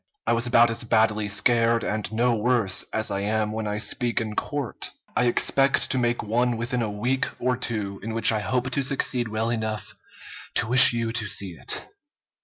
I 0.25 0.33
was 0.33 0.47
about 0.47 0.71
as 0.71 0.83
badly 0.83 1.27
scared, 1.27 1.83
and 1.83 2.11
no 2.11 2.33
worse, 2.33 2.83
as 2.91 3.11
I 3.11 3.19
am 3.19 3.51
when 3.51 3.67
I 3.67 3.77
speak 3.77 4.19
in 4.19 4.35
court. 4.35 4.89
I 5.15 5.25
expect 5.25 5.91
to 5.91 5.99
make 5.99 6.23
one 6.23 6.57
within 6.57 6.81
a 6.81 6.89
week 6.89 7.27
or 7.37 7.55
two 7.55 7.99
in 8.01 8.15
which 8.15 8.31
I 8.31 8.39
hope 8.39 8.71
to 8.71 8.81
succeed 8.81 9.27
well 9.27 9.51
enough 9.51 9.93
to 10.55 10.67
wish 10.67 10.91
you 10.91 11.11
to 11.11 11.27
see 11.27 11.51
it." 11.51 11.85